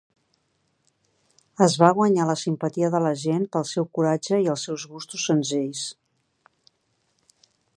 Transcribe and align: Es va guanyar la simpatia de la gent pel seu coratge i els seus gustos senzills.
Es 1.65 1.75
va 1.81 1.89
guanyar 1.99 2.25
la 2.29 2.37
simpatia 2.43 2.89
de 2.95 3.01
la 3.07 3.11
gent 3.25 3.45
pel 3.57 3.67
seu 3.73 3.87
coratge 3.99 4.41
i 4.47 4.49
els 4.55 4.65
seus 4.69 4.87
gustos 4.95 5.27
senzills. 5.33 5.85